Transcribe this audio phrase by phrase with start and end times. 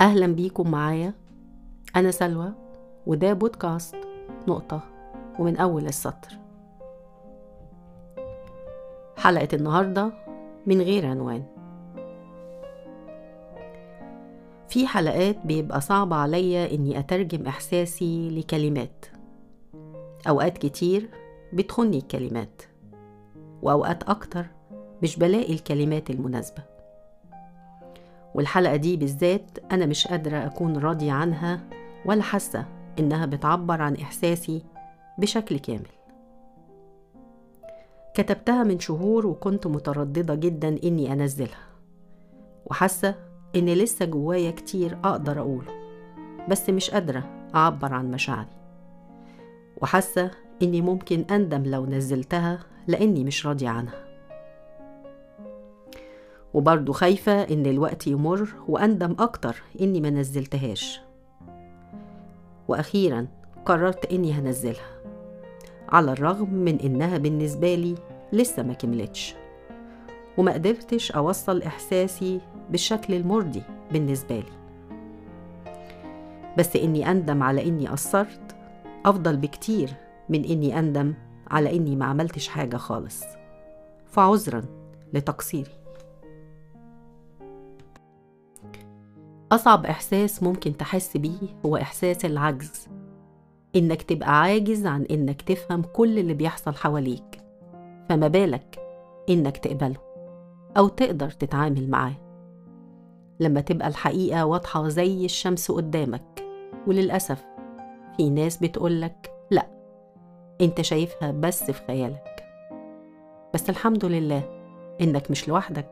[0.00, 1.12] أهلا بيكم معايا.
[1.96, 2.52] أنا سلوى
[3.06, 3.96] وده بودكاست
[4.48, 4.80] نقطة
[5.38, 6.38] ومن أول السطر.
[9.16, 10.12] حلقة النهاردة
[10.66, 11.44] من غير عنوان.
[14.68, 19.06] في حلقات بيبقى صعب عليا إني أترجم إحساسي لكلمات.
[20.28, 21.08] أوقات كتير
[21.52, 22.62] بتخني الكلمات
[23.62, 24.46] وأوقات أكتر
[25.02, 26.75] مش بلاقي الكلمات المناسبة.
[28.36, 31.60] والحلقة دي بالذات أنا مش قادرة أكون راضية عنها
[32.04, 32.66] ولا حاسة
[32.98, 34.62] إنها بتعبر عن إحساسي
[35.18, 35.86] بشكل كامل.
[38.14, 41.66] كتبتها من شهور وكنت مترددة جدا إني أنزلها
[42.66, 43.14] وحاسة
[43.56, 45.72] إن لسه جوايا كتير أقدر أقوله
[46.48, 47.24] بس مش قادرة
[47.54, 48.56] أعبر عن مشاعري.
[49.82, 50.30] وحاسة
[50.62, 54.05] إني ممكن أندم لو نزلتها لأني مش راضية عنها.
[56.56, 61.00] وبرضه خايفة إن الوقت يمر وأندم أكتر إني ما نزلتهاش.
[62.68, 63.26] وأخيرا
[63.64, 65.00] قررت إني هنزلها
[65.88, 67.94] على الرغم من إنها بالنسبة لي
[68.32, 69.34] لسه ما كملتش.
[70.38, 74.52] وما قدرتش أوصل إحساسي بالشكل المرضي بالنسبة لي.
[76.58, 78.56] بس إني أندم على إني قصرت
[79.06, 79.90] أفضل بكتير
[80.28, 81.14] من إني أندم
[81.50, 83.22] على إني ما عملتش حاجة خالص.
[84.06, 84.62] فعذرا
[85.12, 85.85] لتقصيري.
[89.52, 92.88] أصعب إحساس ممكن تحس بيه هو إحساس العجز.
[93.76, 97.42] إنك تبقى عاجز عن إنك تفهم كل اللي بيحصل حواليك.
[98.08, 98.78] فما بالك
[99.28, 99.96] إنك تقبله
[100.76, 102.14] أو تقدر تتعامل معاه.
[103.40, 106.44] لما تبقى الحقيقة واضحة زي الشمس قدامك
[106.86, 107.44] وللأسف
[108.16, 109.66] في ناس بتقولك لأ
[110.60, 112.42] أنت شايفها بس في خيالك.
[113.54, 114.42] بس الحمد لله
[115.00, 115.90] إنك مش لوحدك.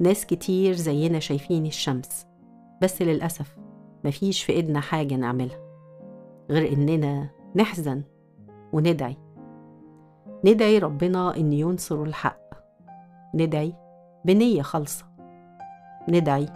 [0.00, 2.27] ناس كتير زينا شايفين الشمس.
[2.82, 3.58] بس للأسف
[4.04, 5.58] مفيش في إيدنا حاجة نعملها
[6.50, 8.02] غير إننا نحزن
[8.72, 9.16] وندعي.
[10.44, 12.40] ندعي ربنا إن ينصر الحق.
[13.34, 13.74] ندعي
[14.24, 15.06] بنية خالصة.
[16.08, 16.46] ندعي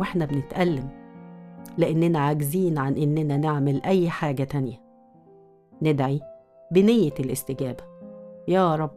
[0.00, 0.88] وإحنا بنتألم
[1.78, 4.82] لأننا عاجزين عن إننا نعمل أي حاجة تانية.
[5.82, 6.20] ندعي
[6.72, 7.84] بنية الاستجابة.
[8.48, 8.90] يا رب.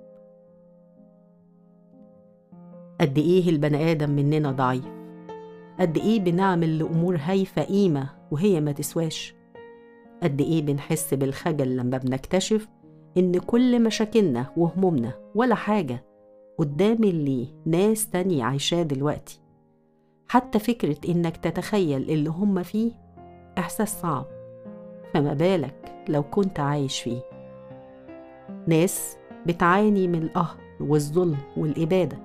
[3.01, 5.02] قد إيه البني آدم مننا ضعيف.
[5.79, 9.35] قد إيه بنعمل لأمور هايفة قيمة وهي ما تسواش؟
[10.23, 12.67] قد إيه بنحس بالخجل لما بنكتشف
[13.17, 16.03] إن كل مشاكلنا وهمومنا ولا حاجة
[16.57, 19.39] قدام اللي ناس تانية عايشاه دلوقتي.
[20.27, 22.91] حتى فكرة إنك تتخيل اللي هم فيه
[23.57, 24.25] إحساس صعب.
[25.13, 27.21] فما بالك لو كنت عايش فيه.
[28.67, 32.17] ناس بتعاني من القهر والظلم والإبادة.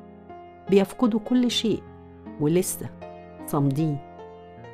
[0.71, 1.83] بيفقدوا كل شيء
[2.41, 2.91] ولسه
[3.49, 3.99] صامدين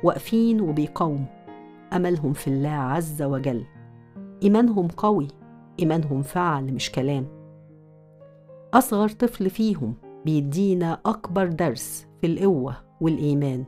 [0.03, 1.25] واقفين وبيقاوموا
[1.93, 3.65] أملهم في الله عز وجل.
[4.43, 5.27] إيمانهم قوي
[5.79, 7.27] إيمانهم فعل مش كلام.
[8.73, 9.93] أصغر طفل فيهم
[10.25, 13.65] بيدينا أكبر درس في القوة والإيمان.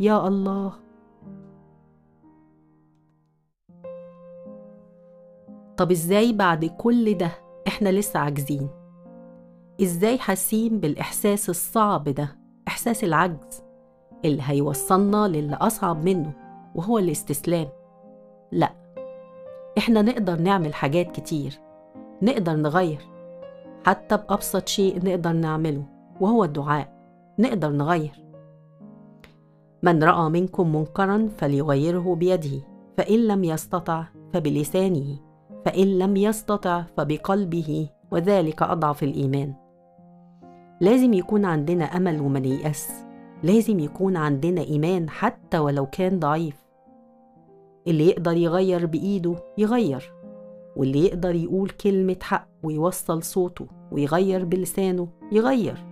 [0.00, 0.72] يا الله.
[5.76, 7.30] طب إزاي بعد كل ده
[7.68, 8.68] إحنا لسه عاجزين؟
[9.82, 12.38] إزاي حاسين بالإحساس الصعب ده
[12.68, 13.62] إحساس العجز؟
[14.24, 16.32] اللي هيوصلنا للي أصعب منه
[16.74, 17.68] وهو الاستسلام.
[18.52, 18.72] لأ
[19.78, 21.58] إحنا نقدر نعمل حاجات كتير
[22.22, 22.98] نقدر نغير.
[23.86, 25.82] حتى بأبسط شيء نقدر نعمله
[26.20, 26.92] وهو الدعاء
[27.38, 28.24] نقدر نغير.
[29.82, 32.62] من رأى منكم منكرا فليغيره بيده
[32.96, 35.18] فإن لم يستطع فبلسانه
[35.64, 39.54] فإن لم يستطع فبقلبه وذلك أضعف الإيمان.
[40.80, 43.07] لازم يكون عندنا أمل وما نيأس
[43.42, 46.56] لازم يكون عندنا إيمان حتى ولو كان ضعيف.
[47.86, 50.12] اللي يقدر يغير بإيده يغير
[50.76, 55.84] واللي يقدر يقول كلمة حق ويوصل صوته ويغير بلسانه يغير.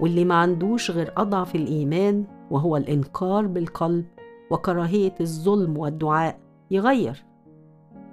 [0.00, 4.04] واللي ما عندوش غير أضعف الإيمان وهو الإنكار بالقلب
[4.50, 6.38] وكراهية الظلم والدعاء
[6.70, 7.24] يغير.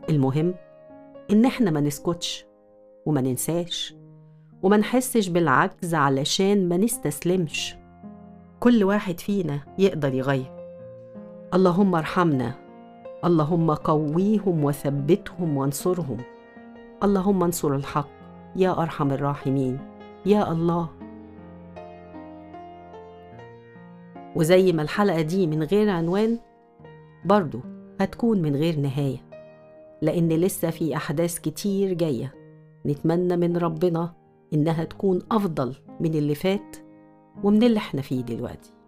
[0.09, 0.53] المهم
[1.31, 2.45] إن إحنا ما نسكتش
[3.05, 3.95] وما ننساش
[4.63, 7.78] وما نحسش بالعجز علشان ما نستسلمش.
[8.59, 10.51] كل واحد فينا يقدر يغير.
[11.53, 12.53] اللهم ارحمنا.
[13.25, 16.17] اللهم قويهم وثبتهم وانصرهم.
[17.03, 18.09] اللهم انصر الحق.
[18.55, 19.79] يا أرحم الراحمين.
[20.25, 20.89] يا الله.
[24.35, 26.39] وزي ما الحلقة دي من غير عنوان
[27.25, 27.59] برضو
[28.01, 29.17] هتكون من غير نهاية
[30.01, 32.33] لأن لسه في أحداث كتير جاية.
[32.85, 34.13] نتمنى من ربنا
[34.53, 36.88] إنها تكون أفضل من اللي فات.
[37.43, 38.78] ومن اللي إحنا فيه دلوقتي.